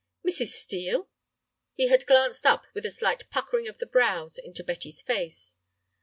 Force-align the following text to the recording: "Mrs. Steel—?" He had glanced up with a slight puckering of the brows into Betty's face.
"Mrs. 0.27 0.47
Steel—?" 0.47 1.09
He 1.75 1.87
had 1.87 2.07
glanced 2.07 2.43
up 2.43 2.65
with 2.73 2.87
a 2.87 2.89
slight 2.89 3.29
puckering 3.29 3.67
of 3.67 3.77
the 3.77 3.85
brows 3.85 4.39
into 4.39 4.63
Betty's 4.63 5.03
face. 5.03 5.53